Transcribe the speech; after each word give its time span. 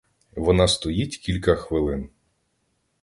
Вона 0.35 0.67
стоїть 0.67 1.17
кілька 1.17 1.55
хвилин. 1.55 2.09